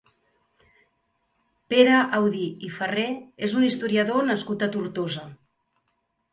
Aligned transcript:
Pere 1.73 1.99
Audí 2.21 2.41
i 2.69 2.71
Ferrer 2.79 3.05
és 3.51 3.55
un 3.61 3.69
historiador 3.71 4.29
nascut 4.33 4.69
a 4.69 4.73
Tortosa. 4.79 5.31